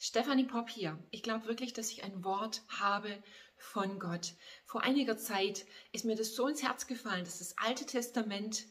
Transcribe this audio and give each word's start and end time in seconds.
Stephanie 0.00 0.44
Popp 0.44 0.70
hier. 0.70 0.96
Ich 1.10 1.24
glaube 1.24 1.46
wirklich, 1.46 1.72
dass 1.72 1.90
ich 1.90 2.04
ein 2.04 2.22
Wort 2.22 2.62
habe 2.68 3.20
von 3.56 3.98
Gott. 3.98 4.34
Vor 4.64 4.82
einiger 4.82 5.18
Zeit 5.18 5.66
ist 5.92 6.04
mir 6.04 6.14
das 6.14 6.36
so 6.36 6.46
ins 6.46 6.62
Herz 6.62 6.86
gefallen, 6.86 7.24
dass 7.24 7.40
das 7.40 7.58
Alte 7.58 7.84
Testament 7.84 8.66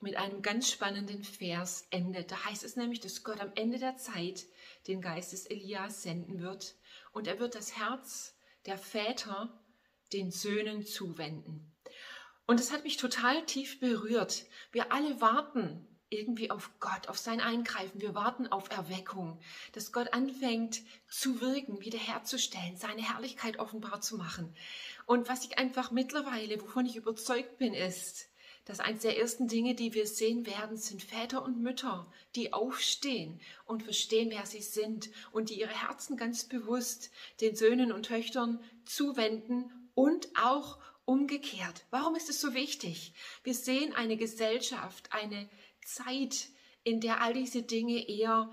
mit 0.00 0.16
einem 0.16 0.42
ganz 0.42 0.70
spannenden 0.70 1.24
Vers 1.24 1.86
endet. 1.90 2.30
Da 2.30 2.44
heißt 2.44 2.62
es 2.62 2.76
nämlich, 2.76 3.00
dass 3.00 3.24
Gott 3.24 3.40
am 3.40 3.50
Ende 3.56 3.78
der 3.78 3.96
Zeit 3.96 4.46
den 4.86 5.02
Geist 5.02 5.32
des 5.32 5.46
Elias 5.46 6.04
senden 6.04 6.40
wird 6.40 6.76
und 7.12 7.26
er 7.26 7.40
wird 7.40 7.56
das 7.56 7.76
Herz 7.76 8.36
der 8.66 8.78
Väter 8.78 9.60
den 10.12 10.30
Söhnen 10.30 10.86
zuwenden. 10.86 11.74
Und 12.46 12.60
das 12.60 12.72
hat 12.72 12.84
mich 12.84 12.96
total 12.96 13.44
tief 13.44 13.80
berührt. 13.80 14.46
Wir 14.70 14.92
alle 14.92 15.20
warten 15.20 15.86
irgendwie 16.10 16.50
auf 16.50 16.70
Gott, 16.80 17.08
auf 17.08 17.18
sein 17.18 17.40
Eingreifen. 17.40 18.00
Wir 18.00 18.14
warten 18.14 18.48
auf 18.48 18.70
Erweckung, 18.70 19.38
dass 19.72 19.92
Gott 19.92 20.12
anfängt 20.12 20.82
zu 21.08 21.40
wirken, 21.40 21.80
wiederherzustellen, 21.80 22.76
seine 22.76 23.02
Herrlichkeit 23.02 23.58
offenbar 23.58 24.00
zu 24.00 24.16
machen. 24.16 24.54
Und 25.06 25.28
was 25.28 25.44
ich 25.44 25.58
einfach 25.58 25.90
mittlerweile, 25.90 26.60
wovon 26.60 26.84
ich 26.84 26.96
überzeugt 26.96 27.58
bin, 27.58 27.74
ist, 27.74 28.28
dass 28.64 28.80
eines 28.80 29.02
der 29.02 29.18
ersten 29.18 29.48
Dinge, 29.48 29.74
die 29.74 29.94
wir 29.94 30.06
sehen 30.06 30.46
werden, 30.46 30.76
sind 30.76 31.02
Väter 31.02 31.42
und 31.42 31.60
Mütter, 31.60 32.06
die 32.36 32.52
aufstehen 32.52 33.40
und 33.64 33.82
verstehen, 33.82 34.30
wer 34.30 34.46
sie 34.46 34.62
sind 34.62 35.10
und 35.32 35.50
die 35.50 35.60
ihre 35.60 35.88
Herzen 35.88 36.16
ganz 36.16 36.44
bewusst 36.44 37.10
den 37.40 37.56
Söhnen 37.56 37.90
und 37.90 38.06
Töchtern 38.06 38.62
zuwenden 38.84 39.90
und 39.94 40.28
auch 40.40 40.78
umgekehrt. 41.04 41.84
Warum 41.90 42.14
ist 42.14 42.30
es 42.30 42.40
so 42.40 42.54
wichtig? 42.54 43.14
Wir 43.42 43.54
sehen 43.54 43.94
eine 43.94 44.16
Gesellschaft, 44.16 45.12
eine 45.12 45.48
Zeit, 45.84 46.48
in 46.84 47.00
der 47.00 47.20
all 47.20 47.34
diese 47.34 47.62
Dinge 47.62 48.08
eher 48.08 48.50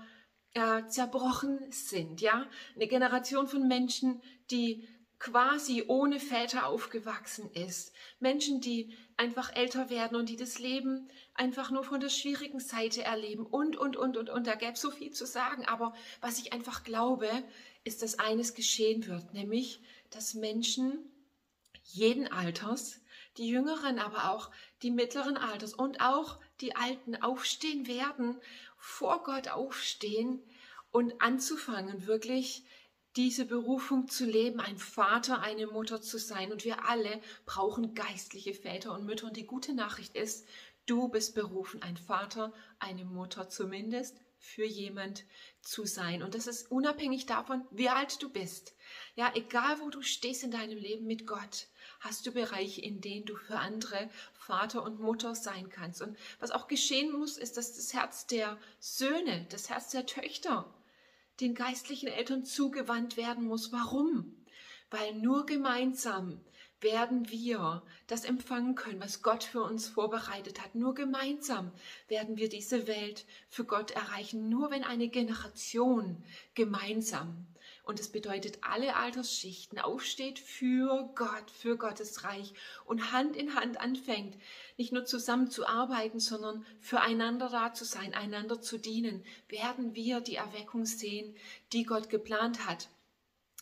äh, 0.54 0.86
zerbrochen 0.88 1.58
sind, 1.70 2.20
ja? 2.20 2.46
Eine 2.74 2.88
Generation 2.88 3.48
von 3.48 3.66
Menschen, 3.68 4.22
die 4.50 4.86
quasi 5.18 5.84
ohne 5.88 6.20
Väter 6.20 6.66
aufgewachsen 6.66 7.50
ist. 7.52 7.92
Menschen, 8.20 8.60
die 8.60 8.96
einfach 9.16 9.54
älter 9.54 9.90
werden 9.90 10.16
und 10.16 10.28
die 10.28 10.36
das 10.36 10.58
Leben 10.58 11.08
einfach 11.34 11.70
nur 11.70 11.82
von 11.82 12.00
der 12.00 12.08
schwierigen 12.08 12.60
Seite 12.60 13.02
erleben 13.02 13.44
und, 13.44 13.76
und, 13.76 13.96
und, 13.96 14.16
und, 14.16 14.30
und. 14.30 14.46
Da 14.46 14.54
gäbe 14.54 14.72
es 14.72 14.80
so 14.80 14.90
viel 14.90 15.12
zu 15.12 15.26
sagen. 15.26 15.64
Aber 15.66 15.92
was 16.20 16.38
ich 16.38 16.52
einfach 16.52 16.84
glaube, 16.84 17.28
ist, 17.82 18.02
dass 18.02 18.18
eines 18.18 18.54
geschehen 18.54 19.06
wird, 19.06 19.34
nämlich, 19.34 19.80
dass 20.10 20.34
Menschen 20.34 20.98
jeden 21.82 22.30
Alters, 22.30 23.00
die 23.38 23.48
Jüngeren, 23.48 23.98
aber 23.98 24.30
auch 24.30 24.50
die 24.82 24.90
mittleren 24.90 25.36
Alters 25.36 25.72
und 25.72 26.00
auch 26.00 26.38
die 26.60 26.76
Alten 26.76 27.16
aufstehen 27.22 27.86
werden, 27.86 28.40
vor 28.76 29.22
Gott 29.22 29.48
aufstehen 29.48 30.42
und 30.90 31.20
anzufangen, 31.20 32.06
wirklich 32.06 32.64
diese 33.16 33.46
Berufung 33.46 34.08
zu 34.08 34.26
leben, 34.26 34.60
ein 34.60 34.78
Vater, 34.78 35.40
eine 35.40 35.66
Mutter 35.66 36.00
zu 36.00 36.18
sein. 36.18 36.52
Und 36.52 36.64
wir 36.64 36.88
alle 36.88 37.20
brauchen 37.46 37.94
geistliche 37.94 38.54
Väter 38.54 38.92
und 38.92 39.06
Mütter. 39.06 39.26
Und 39.26 39.36
die 39.36 39.46
gute 39.46 39.72
Nachricht 39.72 40.14
ist, 40.14 40.46
du 40.86 41.08
bist 41.08 41.34
berufen, 41.34 41.82
ein 41.82 41.96
Vater, 41.96 42.52
eine 42.78 43.04
Mutter 43.04 43.48
zumindest 43.48 44.20
für 44.38 44.64
jemand 44.64 45.24
zu 45.60 45.84
sein. 45.84 46.22
Und 46.22 46.34
das 46.34 46.46
ist 46.46 46.70
unabhängig 46.70 47.26
davon, 47.26 47.66
wie 47.70 47.88
alt 47.88 48.22
du 48.22 48.30
bist. 48.30 48.74
Ja, 49.16 49.32
egal 49.34 49.80
wo 49.80 49.90
du 49.90 50.02
stehst 50.02 50.44
in 50.44 50.52
deinem 50.52 50.78
Leben 50.78 51.06
mit 51.06 51.26
Gott, 51.26 51.66
hast 52.00 52.26
du 52.26 52.32
Bereiche, 52.32 52.80
in 52.80 53.00
denen 53.00 53.26
du 53.26 53.36
für 53.36 53.58
andere 53.58 54.08
Vater 54.34 54.82
und 54.82 55.00
Mutter 55.00 55.34
sein 55.34 55.68
kannst. 55.68 56.02
Und 56.02 56.16
was 56.40 56.50
auch 56.50 56.68
geschehen 56.68 57.12
muss, 57.12 57.36
ist, 57.36 57.56
dass 57.56 57.74
das 57.74 57.92
Herz 57.92 58.26
der 58.26 58.58
Söhne, 58.78 59.46
das 59.50 59.68
Herz 59.68 59.90
der 59.90 60.06
Töchter 60.06 60.72
den 61.40 61.54
geistlichen 61.54 62.08
Eltern 62.08 62.44
zugewandt 62.44 63.16
werden 63.16 63.44
muss. 63.44 63.72
Warum? 63.72 64.34
Weil 64.90 65.14
nur 65.14 65.46
gemeinsam 65.46 66.40
werden 66.80 67.28
wir 67.30 67.82
das 68.06 68.24
empfangen 68.24 68.74
können, 68.74 69.00
was 69.00 69.22
Gott 69.22 69.44
für 69.44 69.62
uns 69.62 69.88
vorbereitet 69.88 70.62
hat. 70.62 70.74
Nur 70.74 70.94
gemeinsam 70.94 71.72
werden 72.08 72.36
wir 72.36 72.48
diese 72.48 72.86
Welt 72.86 73.24
für 73.48 73.64
Gott 73.64 73.90
erreichen. 73.90 74.48
Nur 74.48 74.70
wenn 74.70 74.84
eine 74.84 75.08
Generation 75.08 76.22
gemeinsam 76.54 77.46
und 77.88 77.98
es 77.98 78.08
bedeutet 78.08 78.58
alle 78.60 78.96
Altersschichten 78.96 79.78
aufsteht 79.78 80.38
für 80.38 81.10
Gott, 81.14 81.50
für 81.50 81.78
Gottes 81.78 82.22
Reich 82.22 82.52
und 82.84 83.12
Hand 83.12 83.34
in 83.34 83.54
Hand 83.54 83.80
anfängt, 83.80 84.36
nicht 84.76 84.92
nur 84.92 85.06
zusammen 85.06 85.50
zu 85.50 85.66
arbeiten, 85.66 86.20
sondern 86.20 86.66
füreinander 86.80 87.48
da 87.48 87.72
zu 87.72 87.84
sein, 87.84 88.12
einander 88.12 88.60
zu 88.60 88.78
dienen, 88.78 89.24
werden 89.48 89.94
wir 89.94 90.20
die 90.20 90.36
Erweckung 90.36 90.84
sehen, 90.84 91.34
die 91.72 91.84
Gott 91.84 92.10
geplant 92.10 92.66
hat. 92.66 92.88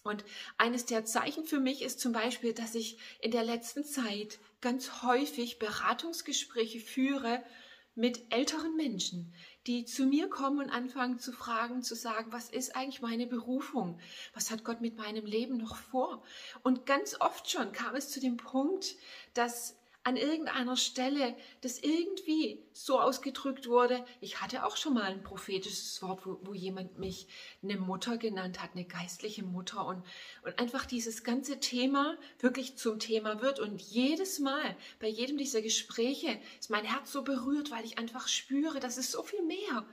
Und 0.06 0.24
eines 0.58 0.86
der 0.86 1.04
Zeichen 1.04 1.44
für 1.44 1.60
mich 1.60 1.82
ist 1.82 2.00
zum 2.00 2.12
Beispiel, 2.12 2.52
dass 2.52 2.74
ich 2.74 2.98
in 3.20 3.30
der 3.30 3.44
letzten 3.44 3.84
Zeit 3.84 4.38
ganz 4.60 5.02
häufig 5.02 5.58
Beratungsgespräche 5.58 6.80
führe 6.80 7.42
mit 7.96 8.32
älteren 8.32 8.76
Menschen, 8.76 9.34
die 9.66 9.86
zu 9.86 10.04
mir 10.04 10.28
kommen 10.28 10.60
und 10.60 10.70
anfangen 10.70 11.18
zu 11.18 11.32
fragen, 11.32 11.82
zu 11.82 11.94
sagen, 11.94 12.30
was 12.30 12.50
ist 12.50 12.76
eigentlich 12.76 13.00
meine 13.00 13.26
Berufung? 13.26 13.98
Was 14.34 14.50
hat 14.50 14.64
Gott 14.64 14.82
mit 14.82 14.96
meinem 14.96 15.24
Leben 15.24 15.56
noch 15.56 15.76
vor? 15.76 16.22
Und 16.62 16.84
ganz 16.84 17.18
oft 17.20 17.50
schon 17.50 17.72
kam 17.72 17.96
es 17.96 18.10
zu 18.10 18.20
dem 18.20 18.36
Punkt, 18.36 18.94
dass 19.32 19.76
an 20.06 20.16
irgendeiner 20.16 20.76
Stelle 20.76 21.34
das 21.62 21.80
irgendwie 21.80 22.62
so 22.72 23.00
ausgedrückt 23.00 23.68
wurde. 23.68 24.06
Ich 24.20 24.40
hatte 24.40 24.64
auch 24.64 24.76
schon 24.76 24.94
mal 24.94 25.02
ein 25.02 25.24
prophetisches 25.24 26.00
Wort, 26.00 26.24
wo, 26.24 26.38
wo 26.42 26.54
jemand 26.54 26.96
mich 26.96 27.26
eine 27.60 27.76
Mutter 27.76 28.16
genannt 28.16 28.62
hat, 28.62 28.70
eine 28.74 28.84
geistliche 28.84 29.42
Mutter 29.42 29.84
und, 29.84 30.04
und 30.44 30.60
einfach 30.60 30.86
dieses 30.86 31.24
ganze 31.24 31.58
Thema 31.58 32.16
wirklich 32.38 32.76
zum 32.76 33.00
Thema 33.00 33.42
wird. 33.42 33.58
Und 33.58 33.82
jedes 33.82 34.38
Mal, 34.38 34.76
bei 35.00 35.08
jedem 35.08 35.38
dieser 35.38 35.60
Gespräche, 35.60 36.38
ist 36.60 36.70
mein 36.70 36.84
Herz 36.84 37.10
so 37.10 37.24
berührt, 37.24 37.72
weil 37.72 37.84
ich 37.84 37.98
einfach 37.98 38.28
spüre, 38.28 38.78
das 38.78 38.98
ist 38.98 39.10
so 39.10 39.24
viel 39.24 39.42
mehr 39.42 39.84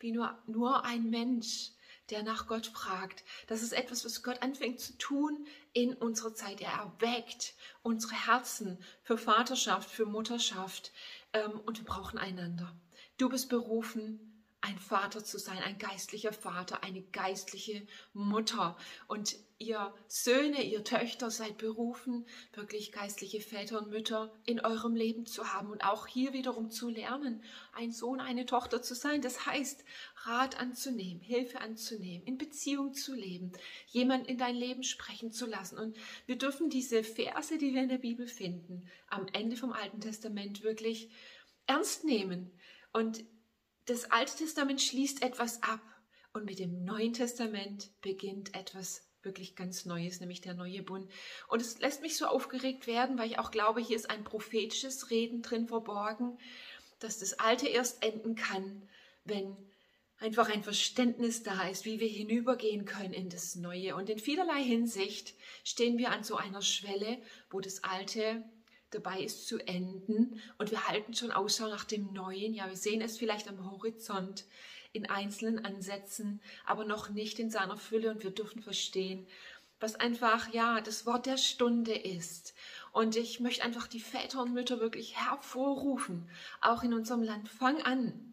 wie 0.00 0.12
nur, 0.12 0.38
nur 0.46 0.86
ein 0.86 1.10
Mensch 1.10 1.72
der 2.10 2.22
nach 2.22 2.46
Gott 2.46 2.66
fragt. 2.66 3.24
Das 3.46 3.62
ist 3.62 3.72
etwas, 3.72 4.04
was 4.04 4.22
Gott 4.22 4.42
anfängt 4.42 4.80
zu 4.80 4.96
tun 4.98 5.46
in 5.72 5.94
unserer 5.94 6.34
Zeit. 6.34 6.60
Er 6.60 6.72
erweckt 6.72 7.54
unsere 7.82 8.14
Herzen 8.14 8.78
für 9.02 9.18
Vaterschaft, 9.18 9.90
für 9.90 10.06
Mutterschaft 10.06 10.92
ähm, 11.32 11.60
und 11.66 11.78
wir 11.78 11.84
brauchen 11.84 12.18
einander. 12.18 12.74
Du 13.18 13.28
bist 13.28 13.48
berufen, 13.48 14.27
ein 14.60 14.78
Vater 14.78 15.24
zu 15.24 15.38
sein, 15.38 15.58
ein 15.58 15.78
geistlicher 15.78 16.32
Vater, 16.32 16.82
eine 16.82 17.02
geistliche 17.02 17.86
Mutter. 18.12 18.76
Und 19.06 19.36
ihr 19.58 19.94
Söhne, 20.08 20.62
ihr 20.62 20.82
Töchter 20.82 21.30
seid 21.30 21.58
berufen, 21.58 22.26
wirklich 22.52 22.90
geistliche 22.90 23.40
Väter 23.40 23.78
und 23.78 23.90
Mütter 23.90 24.32
in 24.46 24.60
eurem 24.60 24.96
Leben 24.96 25.26
zu 25.26 25.52
haben 25.52 25.70
und 25.70 25.84
auch 25.84 26.08
hier 26.08 26.32
wiederum 26.32 26.70
zu 26.70 26.88
lernen, 26.88 27.42
ein 27.72 27.92
Sohn, 27.92 28.20
eine 28.20 28.46
Tochter 28.46 28.82
zu 28.82 28.94
sein. 28.94 29.22
Das 29.22 29.46
heißt, 29.46 29.84
Rat 30.24 30.58
anzunehmen, 30.58 31.20
Hilfe 31.20 31.60
anzunehmen, 31.60 32.26
in 32.26 32.36
Beziehung 32.36 32.94
zu 32.94 33.14
leben, 33.14 33.52
jemand 33.86 34.26
in 34.26 34.38
dein 34.38 34.56
Leben 34.56 34.82
sprechen 34.82 35.32
zu 35.32 35.46
lassen. 35.46 35.78
Und 35.78 35.96
wir 36.26 36.36
dürfen 36.36 36.68
diese 36.68 37.04
Verse, 37.04 37.58
die 37.58 37.74
wir 37.74 37.82
in 37.82 37.88
der 37.88 37.98
Bibel 37.98 38.26
finden, 38.26 38.88
am 39.08 39.26
Ende 39.32 39.56
vom 39.56 39.72
Alten 39.72 40.00
Testament 40.00 40.62
wirklich 40.64 41.10
ernst 41.66 42.04
nehmen 42.04 42.50
und 42.92 43.24
das 43.88 44.10
Alte 44.10 44.36
Testament 44.36 44.82
schließt 44.82 45.22
etwas 45.22 45.62
ab 45.62 45.80
und 46.34 46.44
mit 46.44 46.58
dem 46.58 46.84
Neuen 46.84 47.14
Testament 47.14 47.90
beginnt 48.02 48.54
etwas 48.54 49.02
wirklich 49.22 49.56
ganz 49.56 49.86
Neues, 49.86 50.20
nämlich 50.20 50.40
der 50.40 50.54
neue 50.54 50.82
Bund. 50.82 51.10
Und 51.48 51.60
es 51.62 51.78
lässt 51.80 52.02
mich 52.02 52.16
so 52.16 52.26
aufgeregt 52.26 52.86
werden, 52.86 53.18
weil 53.18 53.30
ich 53.30 53.38
auch 53.38 53.50
glaube, 53.50 53.80
hier 53.80 53.96
ist 53.96 54.10
ein 54.10 54.24
prophetisches 54.24 55.10
Reden 55.10 55.42
drin 55.42 55.66
verborgen, 55.66 56.38
dass 57.00 57.18
das 57.18 57.38
Alte 57.38 57.66
erst 57.66 58.02
enden 58.04 58.34
kann, 58.36 58.88
wenn 59.24 59.56
einfach 60.18 60.50
ein 60.50 60.62
Verständnis 60.62 61.42
da 61.42 61.68
ist, 61.68 61.84
wie 61.84 61.98
wir 61.98 62.08
hinübergehen 62.08 62.84
können 62.84 63.14
in 63.14 63.30
das 63.30 63.54
Neue. 63.54 63.96
Und 63.96 64.10
in 64.10 64.18
vielerlei 64.18 64.62
Hinsicht 64.62 65.34
stehen 65.64 65.96
wir 65.96 66.10
an 66.10 66.24
so 66.24 66.36
einer 66.36 66.62
Schwelle, 66.62 67.20
wo 67.50 67.60
das 67.60 67.84
Alte 67.84 68.44
dabei 68.90 69.20
ist 69.20 69.46
zu 69.46 69.58
enden 69.58 70.40
und 70.56 70.70
wir 70.70 70.88
halten 70.88 71.14
schon 71.14 71.30
Ausschau 71.30 71.68
nach 71.68 71.84
dem 71.84 72.12
Neuen. 72.12 72.54
Ja, 72.54 72.68
wir 72.68 72.76
sehen 72.76 73.00
es 73.00 73.18
vielleicht 73.18 73.48
am 73.48 73.70
Horizont 73.70 74.44
in 74.92 75.08
einzelnen 75.08 75.64
Ansätzen, 75.64 76.40
aber 76.64 76.84
noch 76.84 77.10
nicht 77.10 77.38
in 77.38 77.50
seiner 77.50 77.76
Fülle 77.76 78.10
und 78.10 78.22
wir 78.22 78.30
dürfen 78.30 78.62
verstehen, 78.62 79.26
was 79.80 79.94
einfach, 79.94 80.52
ja, 80.52 80.80
das 80.80 81.06
Wort 81.06 81.26
der 81.26 81.36
Stunde 81.36 81.94
ist. 81.94 82.54
Und 82.92 83.16
ich 83.16 83.38
möchte 83.38 83.62
einfach 83.62 83.86
die 83.86 84.00
Väter 84.00 84.42
und 84.42 84.52
Mütter 84.52 84.80
wirklich 84.80 85.16
hervorrufen, 85.16 86.28
auch 86.60 86.82
in 86.82 86.94
unserem 86.94 87.22
Land. 87.22 87.48
Fang 87.48 87.80
an, 87.82 88.32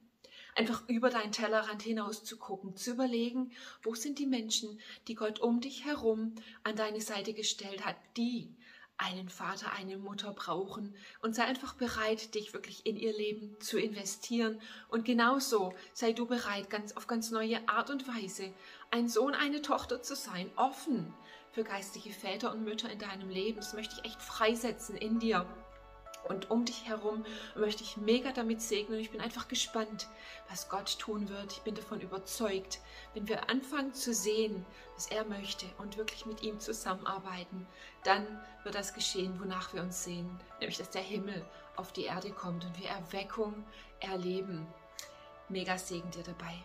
einfach 0.55 0.87
über 0.87 1.09
deinen 1.09 1.33
Tellerrand 1.33 1.83
hinaus 1.83 2.23
zu 2.23 2.37
gucken, 2.37 2.75
zu 2.75 2.91
überlegen, 2.91 3.51
wo 3.83 3.93
sind 3.93 4.17
die 4.17 4.25
Menschen, 4.25 4.79
die 5.07 5.15
Gott 5.15 5.39
um 5.39 5.61
dich 5.61 5.85
herum 5.85 6.33
an 6.63 6.75
deine 6.75 7.01
Seite 7.01 7.33
gestellt 7.33 7.85
hat, 7.85 7.97
die 8.17 8.55
einen 8.97 9.29
Vater, 9.29 9.73
eine 9.73 9.97
Mutter 9.97 10.31
brauchen 10.31 10.95
und 11.21 11.35
sei 11.35 11.43
einfach 11.43 11.73
bereit, 11.73 12.33
dich 12.33 12.53
wirklich 12.53 12.85
in 12.85 12.95
ihr 12.95 13.13
Leben 13.13 13.59
zu 13.59 13.77
investieren. 13.77 14.59
Und 14.89 15.05
genauso 15.05 15.73
sei 15.93 16.13
du 16.13 16.25
bereit, 16.25 16.69
ganz 16.69 16.93
auf 16.93 17.07
ganz 17.07 17.31
neue 17.31 17.67
Art 17.67 17.89
und 17.89 18.07
Weise 18.07 18.53
ein 18.91 19.09
Sohn, 19.09 19.33
eine 19.33 19.61
Tochter 19.61 20.01
zu 20.01 20.15
sein, 20.15 20.49
offen 20.55 21.13
für 21.51 21.63
geistliche 21.63 22.11
Väter 22.11 22.51
und 22.51 22.63
Mütter 22.63 22.89
in 22.89 22.99
deinem 22.99 23.29
Leben. 23.29 23.57
Das 23.57 23.73
möchte 23.73 23.95
ich 23.95 24.05
echt 24.05 24.21
freisetzen 24.21 24.95
in 24.95 25.19
dir 25.19 25.45
und 26.27 26.51
um 26.51 26.65
dich 26.65 26.85
herum 26.85 27.25
möchte 27.55 27.83
ich 27.83 27.97
mega 27.97 28.31
damit 28.31 28.61
segnen. 28.61 28.99
Ich 28.99 29.11
bin 29.11 29.21
einfach 29.21 29.47
gespannt, 29.47 30.07
was 30.49 30.69
Gott 30.69 30.99
tun 30.99 31.29
wird. 31.29 31.51
Ich 31.53 31.61
bin 31.61 31.75
davon 31.75 32.01
überzeugt, 32.01 32.79
wenn 33.13 33.27
wir 33.27 33.49
anfangen 33.49 33.93
zu 33.93 34.13
sehen, 34.13 34.65
was 34.95 35.07
er 35.07 35.25
möchte 35.25 35.65
und 35.77 35.97
wirklich 35.97 36.25
mit 36.25 36.43
ihm 36.43 36.59
zusammenarbeiten, 36.59 37.67
dann 38.03 38.25
wird 38.63 38.75
das 38.75 38.93
geschehen, 38.93 39.39
wonach 39.39 39.73
wir 39.73 39.81
uns 39.81 40.03
sehen, 40.03 40.39
nämlich 40.59 40.77
dass 40.77 40.89
der 40.89 41.01
Himmel 41.01 41.45
auf 41.75 41.91
die 41.91 42.05
Erde 42.05 42.31
kommt 42.31 42.65
und 42.65 42.79
wir 42.79 42.89
Erweckung 42.89 43.65
erleben. 43.99 44.65
Mega 45.49 45.77
Segen 45.77 46.09
dir 46.11 46.23
dabei. 46.23 46.55